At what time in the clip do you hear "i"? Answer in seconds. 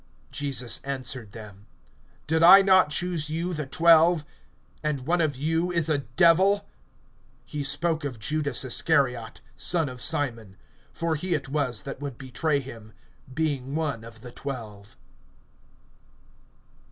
2.41-2.63